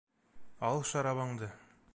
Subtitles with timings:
[0.69, 1.55] Ал шарабыңды!